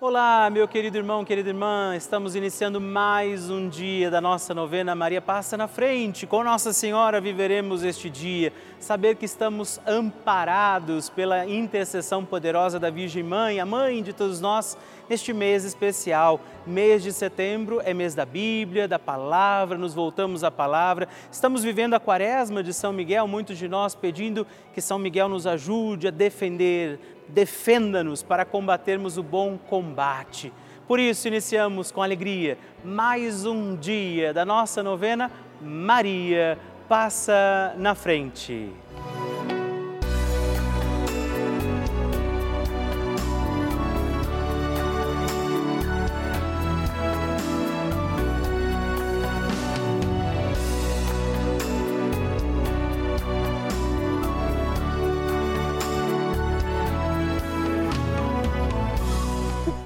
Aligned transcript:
Olá, 0.00 0.48
meu 0.48 0.68
querido 0.68 0.96
irmão, 0.96 1.24
querida 1.24 1.48
irmã, 1.48 1.96
estamos 1.96 2.36
iniciando 2.36 2.80
mais 2.80 3.50
um 3.50 3.68
dia 3.68 4.08
da 4.08 4.20
nossa 4.20 4.54
novena 4.54 4.94
Maria 4.94 5.20
Passa 5.20 5.56
na 5.56 5.66
Frente. 5.66 6.24
Com 6.24 6.44
Nossa 6.44 6.72
Senhora 6.72 7.20
viveremos 7.20 7.82
este 7.82 8.08
dia, 8.08 8.52
saber 8.78 9.16
que 9.16 9.24
estamos 9.24 9.80
amparados 9.84 11.10
pela 11.10 11.44
intercessão 11.46 12.24
poderosa 12.24 12.78
da 12.78 12.90
Virgem 12.90 13.24
Mãe, 13.24 13.58
a 13.58 13.66
mãe 13.66 14.00
de 14.00 14.12
todos 14.12 14.40
nós, 14.40 14.78
neste 15.08 15.32
mês 15.32 15.64
especial. 15.64 16.40
Mês 16.66 17.02
de 17.02 17.12
setembro 17.12 17.80
é 17.84 17.94
mês 17.94 18.14
da 18.14 18.24
Bíblia, 18.24 18.86
da 18.86 18.98
palavra, 18.98 19.78
nos 19.78 19.94
voltamos 19.94 20.44
à 20.44 20.50
palavra. 20.50 21.08
Estamos 21.30 21.62
vivendo 21.64 21.94
a 21.94 22.00
quaresma 22.00 22.62
de 22.62 22.72
São 22.72 22.92
Miguel, 22.92 23.26
muitos 23.26 23.58
de 23.58 23.68
nós 23.68 23.94
pedindo 23.94 24.46
que 24.72 24.80
São 24.80 24.98
Miguel 24.98 25.28
nos 25.28 25.46
ajude 25.46 26.08
a 26.08 26.10
defender, 26.10 26.98
defenda-nos 27.28 28.22
para 28.22 28.44
combatermos 28.44 29.16
o 29.16 29.22
bom 29.22 29.58
combate. 29.58 30.52
Por 30.86 30.98
isso, 30.98 31.28
iniciamos 31.28 31.90
com 31.90 32.02
alegria 32.02 32.56
mais 32.82 33.44
um 33.44 33.76
dia 33.76 34.32
da 34.32 34.44
nossa 34.44 34.82
novena 34.82 35.30
Maria 35.60 36.58
Passa 36.88 37.74
na 37.76 37.94
Frente. 37.94 38.72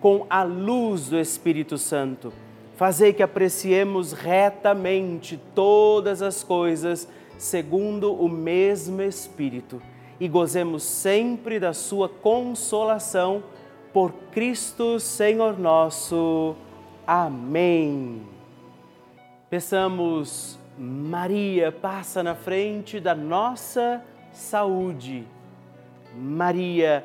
com 0.00 0.26
a 0.28 0.42
luz 0.42 1.08
do 1.08 1.18
Espírito 1.18 1.78
Santo. 1.78 2.32
Fazei 2.76 3.12
que 3.12 3.22
apreciemos 3.22 4.12
retamente 4.12 5.40
todas 5.54 6.20
as 6.20 6.42
coisas 6.42 7.08
segundo 7.38 8.14
o 8.14 8.28
mesmo 8.28 9.02
Espírito 9.02 9.80
e 10.18 10.28
gozemos 10.28 10.82
sempre 10.82 11.58
da 11.58 11.72
Sua 11.72 12.08
consolação 12.08 13.42
por 13.92 14.12
Cristo 14.30 15.00
Senhor 15.00 15.58
nosso. 15.58 16.54
Amém. 17.06 18.22
Peçamos, 19.48 20.58
Maria, 20.76 21.70
passa 21.72 22.22
na 22.22 22.34
frente 22.34 23.00
da 23.00 23.14
nossa 23.14 24.02
saúde. 24.32 25.26
Maria, 26.14 27.04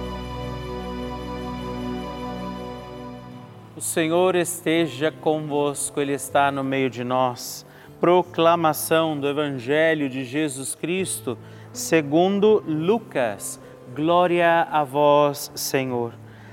O 3.73 3.79
Senhor 3.79 4.35
esteja 4.35 5.13
convosco, 5.13 6.01
Ele 6.01 6.11
está 6.11 6.51
no 6.51 6.61
meio 6.61 6.89
de 6.89 7.05
nós. 7.05 7.65
Proclamação 8.01 9.17
do 9.17 9.25
Evangelho 9.29 10.09
de 10.09 10.25
Jesus 10.25 10.75
Cristo, 10.75 11.37
segundo 11.71 12.61
Lucas. 12.67 13.61
Glória 13.95 14.67
a 14.69 14.83
vós, 14.83 15.53
Senhor. 15.55 16.11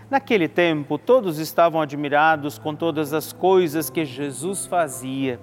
Naquele 0.08 0.46
tempo, 0.46 0.96
todos 0.96 1.40
estavam 1.40 1.80
admirados 1.80 2.56
com 2.56 2.72
todas 2.72 3.12
as 3.12 3.32
coisas 3.32 3.90
que 3.90 4.04
Jesus 4.04 4.64
fazia. 4.66 5.40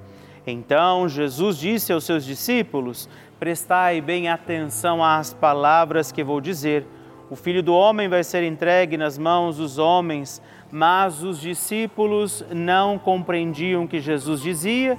Então, 0.48 1.10
Jesus 1.10 1.58
disse 1.58 1.92
aos 1.92 2.06
seus 2.06 2.24
discípulos: 2.24 3.10
Prestai 3.38 4.00
bem 4.00 4.30
atenção 4.30 5.04
às 5.04 5.34
palavras 5.34 6.10
que 6.10 6.24
vou 6.24 6.40
dizer. 6.40 6.88
O 7.30 7.36
filho 7.36 7.64
do 7.64 7.74
homem 7.74 8.08
vai 8.08 8.24
ser 8.24 8.44
entregue 8.44 8.98
nas 8.98 9.18
mãos 9.18 9.58
dos 9.58 9.78
homens 9.78 10.42
mas 10.72 11.24
os 11.24 11.40
discípulos 11.40 12.44
não 12.52 13.00
compreendiam 13.00 13.86
o 13.86 13.88
que 13.88 14.02
Jesus 14.02 14.42
dizia, 14.42 14.98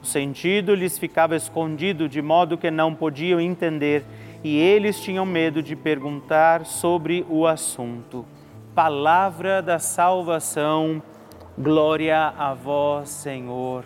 o 0.00 0.06
sentido 0.06 0.76
lhes 0.76 0.96
ficava 0.96 1.34
escondido 1.34 2.08
de 2.08 2.22
modo 2.22 2.56
que 2.56 2.70
não 2.70 2.94
podiam 2.94 3.40
entender 3.40 4.04
e 4.44 4.56
eles 4.56 5.00
tinham 5.00 5.26
medo 5.26 5.60
de 5.60 5.74
perguntar 5.74 6.64
sobre 6.64 7.26
o 7.28 7.48
assunto. 7.48 8.24
Palavra 8.76 9.60
da 9.60 9.80
salvação, 9.80 11.02
glória 11.58 12.32
a 12.38 12.54
vós, 12.54 13.08
Senhor. 13.08 13.84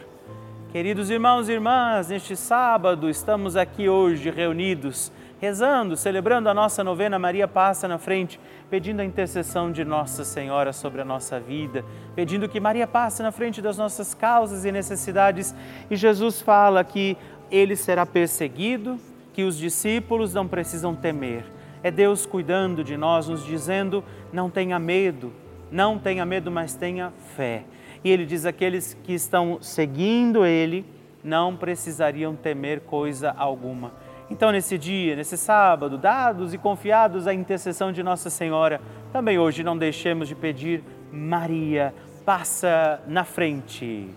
Queridos 0.71 1.09
irmãos 1.09 1.49
e 1.49 1.53
irmãs, 1.53 2.11
neste 2.11 2.37
sábado 2.37 3.09
estamos 3.09 3.57
aqui 3.57 3.89
hoje 3.89 4.31
reunidos 4.31 5.11
rezando, 5.43 5.97
celebrando 5.97 6.49
a 6.49 6.55
nossa 6.55 6.85
novena 6.85 7.19
Maria 7.19 7.49
Passa 7.49 7.89
na 7.89 7.99
Frente, 7.99 8.39
pedindo 8.71 9.03
a 9.03 9.05
intercessão 9.05 9.73
de 9.73 9.85
Nossa 9.85 10.25
Senhora 10.25 10.73
sobre 10.73 11.01
a 11.01 11.05
nossa 11.05 11.41
vida, 11.41 11.85
pedindo 12.15 12.49
que 12.49 12.61
Maria 12.61 12.87
passe 12.87 13.25
na 13.25 13.33
frente 13.33 13.61
das 13.61 13.77
nossas 13.77 14.15
causas 14.15 14.65
e 14.65 14.71
necessidades. 14.71 15.53
E 15.91 15.97
Jesus 15.97 16.41
fala 16.41 16.85
que 16.85 17.17
ele 17.51 17.75
será 17.75 18.07
perseguido, 18.07 19.01
que 19.33 19.43
os 19.43 19.59
discípulos 19.59 20.33
não 20.33 20.47
precisam 20.47 20.95
temer. 20.95 21.45
É 21.83 21.91
Deus 21.91 22.25
cuidando 22.25 22.85
de 22.85 22.97
nós, 22.97 23.27
nos 23.27 23.45
dizendo: 23.45 24.05
não 24.33 24.49
tenha 24.49 24.79
medo, 24.79 25.33
não 25.73 25.99
tenha 25.99 26.25
medo, 26.25 26.53
mas 26.53 26.77
tenha 26.77 27.13
fé. 27.35 27.65
E 28.05 28.13
ele 28.13 28.25
diz: 28.25 28.47
aqueles 28.47 28.97
que 29.03 29.13
estão 29.13 29.59
seguindo 29.61 30.47
ele 30.47 30.87
não 31.25 31.57
precisariam 31.57 32.37
temer 32.37 32.83
coisa 32.83 33.35
alguma 33.37 34.02
então, 34.33 34.51
nesse 34.51 34.79
dia, 34.79 35.15
nesse 35.15 35.37
sábado, 35.37 35.99
dados 35.99 36.55
e 36.55 36.59
confiados 36.59 37.27
à 37.27 37.35
intercessão 37.35 37.93
de 37.93 38.03
Nossa 38.03 38.31
Senhora, 38.31 38.81
também 39.13 39.39
hoje 39.39 39.63
não 39.63 39.77
deixemos 39.77 40.27
de 40.27 40.35
pedir, 40.35 40.83
Maria, 41.13 41.95
passa 42.25 43.03
na 43.07 43.25
frente. 43.25 44.09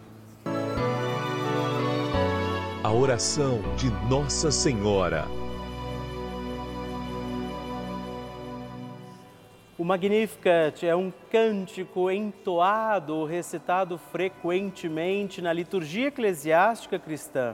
A 2.81 2.93
oração 2.93 3.59
de 3.75 3.89
Nossa 4.09 4.51
Senhora. 4.51 5.25
O 9.77 9.83
Magnificat 9.83 10.81
é 10.85 10.95
um 10.95 11.11
cântico 11.29 12.09
entoado, 12.09 13.25
recitado 13.25 13.97
frequentemente 13.97 15.41
na 15.41 15.51
liturgia 15.51 16.07
eclesiástica 16.07 16.97
cristã. 16.97 17.53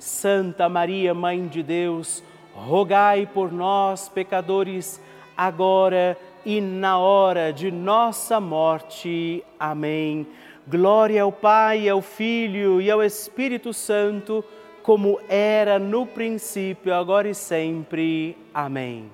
Santa 0.00 0.66
Maria, 0.66 1.12
Mãe 1.12 1.46
de 1.46 1.62
Deus, 1.62 2.24
rogai 2.54 3.26
por 3.26 3.52
nós, 3.52 4.08
pecadores, 4.08 4.98
agora 5.36 6.16
e 6.44 6.58
na 6.58 6.98
hora 6.98 7.52
de 7.52 7.70
nossa 7.70 8.40
morte. 8.40 9.44
Amém. 9.58 10.26
Glória 10.66 11.22
ao 11.22 11.30
Pai, 11.30 11.86
ao 11.86 12.00
Filho 12.00 12.80
e 12.80 12.90
ao 12.90 13.02
Espírito 13.02 13.74
Santo, 13.74 14.42
como 14.82 15.20
era 15.28 15.78
no 15.78 16.06
princípio, 16.06 16.94
agora 16.94 17.28
e 17.28 17.34
sempre. 17.34 18.36
Amém. 18.54 19.10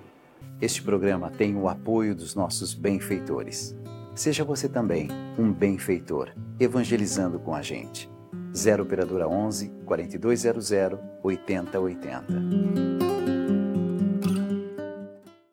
Este 0.60 0.82
programa 0.82 1.30
tem 1.30 1.56
o 1.56 1.68
apoio 1.68 2.14
dos 2.14 2.34
nossos 2.36 2.74
benfeitores. 2.74 3.76
Seja 4.14 4.44
você 4.44 4.68
também 4.68 5.08
um 5.36 5.52
benfeitor, 5.52 6.30
evangelizando 6.60 7.40
com 7.40 7.54
a 7.54 7.60
gente. 7.60 8.08
0 8.54 8.84
Operadora 8.84 9.28
11 9.28 9.75
4200 9.86 10.98
8080. 11.22 13.15